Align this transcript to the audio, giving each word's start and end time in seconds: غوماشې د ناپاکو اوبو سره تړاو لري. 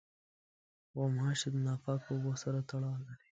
غوماشې 0.95 1.47
د 1.53 1.55
ناپاکو 1.65 2.07
اوبو 2.13 2.31
سره 2.43 2.59
تړاو 2.69 2.95
لري. 3.07 3.25